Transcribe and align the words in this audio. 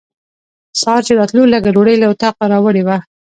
سهار 0.79 1.01
چې 1.07 1.13
راتلو 1.19 1.51
لږه 1.53 1.69
ډوډۍ 1.75 1.95
له 1.99 2.07
اطاقه 2.13 2.43
راوړې 2.53 2.81
وه. 2.87 2.97